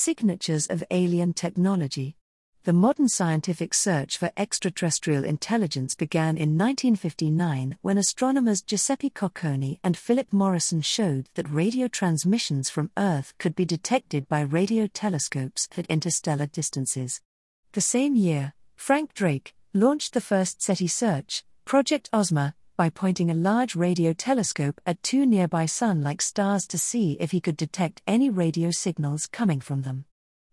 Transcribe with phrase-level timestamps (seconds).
[0.00, 2.16] Signatures of alien technology.
[2.64, 9.98] The modern scientific search for extraterrestrial intelligence began in 1959 when astronomers Giuseppe Cocconi and
[9.98, 15.84] Philip Morrison showed that radio transmissions from Earth could be detected by radio telescopes at
[15.88, 17.20] interstellar distances.
[17.72, 23.34] The same year, Frank Drake launched the first SETI search, Project Ozma, by pointing a
[23.34, 28.00] large radio telescope at two nearby sun like stars to see if he could detect
[28.06, 30.06] any radio signals coming from them.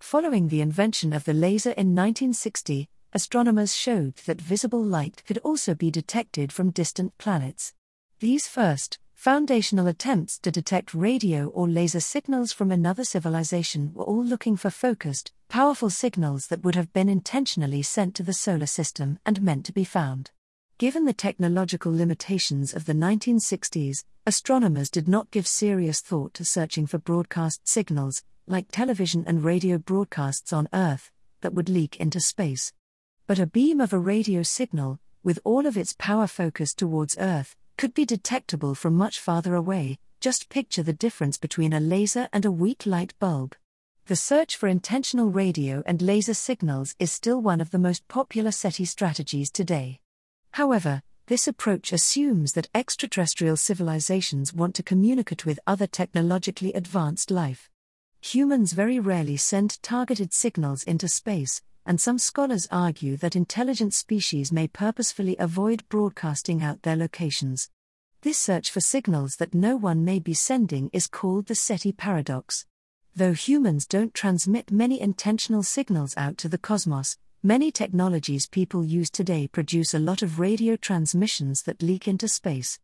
[0.00, 5.74] Following the invention of the laser in 1960, astronomers showed that visible light could also
[5.74, 7.72] be detected from distant planets.
[8.18, 14.22] These first, foundational attempts to detect radio or laser signals from another civilization were all
[14.22, 19.18] looking for focused, powerful signals that would have been intentionally sent to the solar system
[19.24, 20.32] and meant to be found.
[20.80, 26.86] Given the technological limitations of the 1960s, astronomers did not give serious thought to searching
[26.86, 31.10] for broadcast signals, like television and radio broadcasts on Earth,
[31.42, 32.72] that would leak into space.
[33.26, 37.56] But a beam of a radio signal, with all of its power focused towards Earth,
[37.76, 39.98] could be detectable from much farther away.
[40.18, 43.54] Just picture the difference between a laser and a weak light bulb.
[44.06, 48.50] The search for intentional radio and laser signals is still one of the most popular
[48.50, 50.00] SETI strategies today.
[50.52, 57.70] However, this approach assumes that extraterrestrial civilizations want to communicate with other technologically advanced life.
[58.20, 64.52] Humans very rarely send targeted signals into space, and some scholars argue that intelligent species
[64.52, 67.70] may purposefully avoid broadcasting out their locations.
[68.22, 72.66] This search for signals that no one may be sending is called the SETI paradox.
[73.16, 79.08] Though humans don't transmit many intentional signals out to the cosmos, Many technologies people use
[79.08, 82.78] today produce a lot of radio transmissions that leak into space.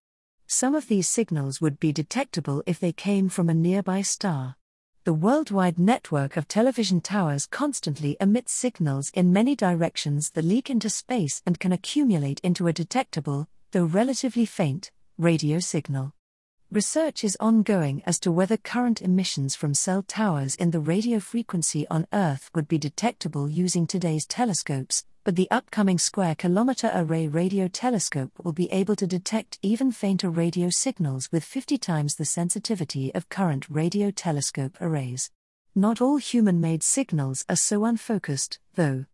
[0.47, 4.57] Some of these signals would be detectable if they came from a nearby star.
[5.05, 10.89] The worldwide network of television towers constantly emits signals in many directions that leak into
[10.89, 16.14] space and can accumulate into a detectable, though relatively faint, radio signal.
[16.73, 21.87] Research is ongoing as to whether current emissions from cell towers in the radio frequency
[21.89, 27.69] on Earth would be detectable using today's telescopes, but the upcoming Square Kilometre Array radio
[27.69, 33.15] telescope will be able to detect even fainter radio signals with 50 times the sensitivity
[33.15, 35.31] of current radio telescope arrays.
[35.73, 39.05] Not all human made signals are so unfocused, though.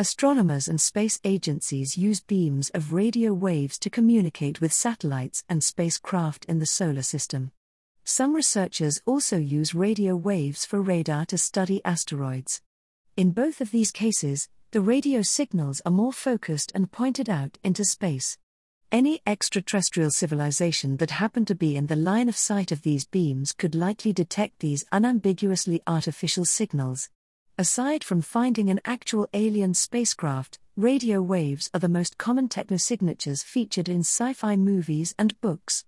[0.00, 6.46] Astronomers and space agencies use beams of radio waves to communicate with satellites and spacecraft
[6.46, 7.50] in the solar system.
[8.02, 12.62] Some researchers also use radio waves for radar to study asteroids.
[13.14, 17.84] In both of these cases, the radio signals are more focused and pointed out into
[17.84, 18.38] space.
[18.90, 23.52] Any extraterrestrial civilization that happened to be in the line of sight of these beams
[23.52, 27.10] could likely detect these unambiguously artificial signals.
[27.60, 33.86] Aside from finding an actual alien spacecraft, radio waves are the most common technosignatures featured
[33.86, 35.84] in sci fi movies and books.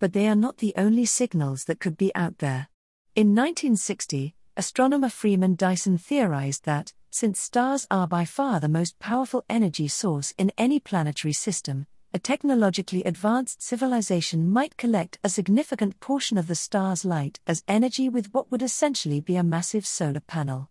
[0.00, 2.66] But they are not the only signals that could be out there.
[3.14, 9.44] In 1960, astronomer Freeman Dyson theorized that, since stars are by far the most powerful
[9.48, 16.36] energy source in any planetary system, a technologically advanced civilization might collect a significant portion
[16.36, 20.68] of the star's light as energy with what would essentially be a massive solar panel.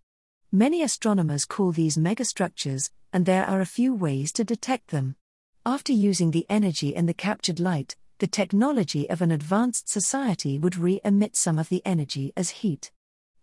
[0.53, 5.16] Many astronomers call these megastructures, and there are a few ways to detect them.
[5.66, 10.75] After using the energy and the captured light, the technology of an advanced society would
[10.75, 12.91] re emit some of the energy as heat.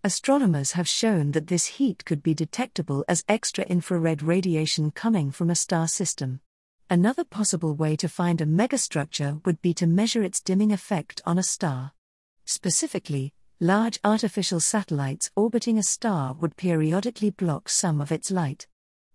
[0.05, 5.49] Astronomers have shown that this heat could be detectable as extra infrared radiation coming from
[5.49, 6.41] a star system.
[6.91, 11.39] Another possible way to find a megastructure would be to measure its dimming effect on
[11.39, 11.93] a star.
[12.45, 18.69] Specifically, large artificial satellites orbiting a star would periodically block some of its light.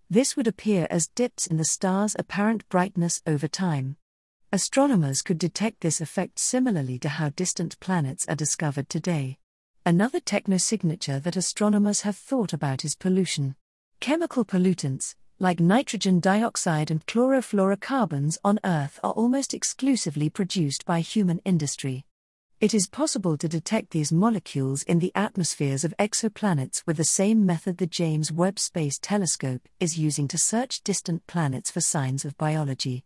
[0.09, 3.96] This would appear as dips in the star's apparent brightness over time.
[4.52, 9.38] Astronomers could detect this effect similarly to how distant planets are discovered today.
[9.86, 13.56] Another technosignature that astronomers have thought about is pollution.
[14.02, 21.40] Chemical pollutants, like nitrogen dioxide and chlorofluorocarbons on Earth, are almost exclusively produced by human
[21.46, 22.06] industry.
[22.64, 27.46] It is possible to detect these molecules in the atmospheres of exoplanets with the same
[27.46, 32.38] method the James Webb Space Telescope is using to search distant planets for signs of
[32.38, 33.04] biology.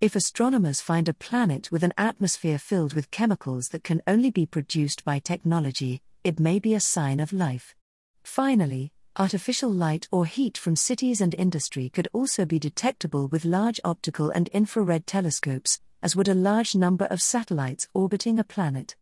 [0.00, 4.44] If astronomers find a planet with an atmosphere filled with chemicals that can only be
[4.44, 7.76] produced by technology, it may be a sign of life.
[8.24, 13.80] Finally, artificial light or heat from cities and industry could also be detectable with large
[13.84, 18.96] optical and infrared telescopes, as would a large number of satellites orbiting a planet.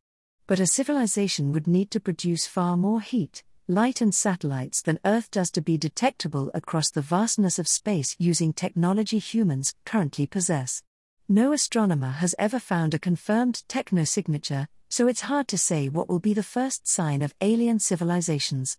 [0.46, 5.30] But a civilization would need to produce far more heat, light, and satellites than Earth
[5.30, 10.82] does to be detectable across the vastness of space using technology humans currently possess.
[11.28, 16.20] No astronomer has ever found a confirmed technosignature, so it's hard to say what will
[16.20, 18.76] be the first sign of alien civilizations.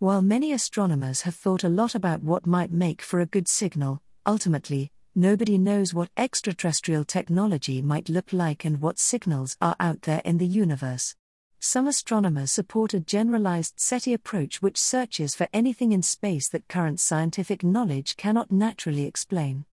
[0.00, 4.02] While many astronomers have thought a lot about what might make for a good signal,
[4.26, 10.22] ultimately, nobody knows what extraterrestrial technology might look like and what signals are out there
[10.24, 11.16] in the universe.
[11.60, 17.00] Some astronomers support a generalized SETI approach which searches for anything in space that current
[17.00, 19.64] scientific knowledge cannot naturally explain.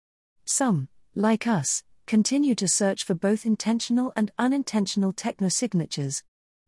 [0.45, 6.23] Some, like us, continue to search for both intentional and unintentional technosignatures.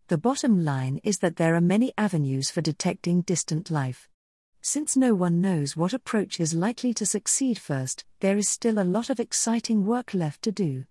[0.08, 4.08] The bottom line is that there are many avenues for detecting distant life.
[4.64, 8.84] Since no one knows what approach is likely to succeed first, there is still a
[8.84, 10.84] lot of exciting work left to do.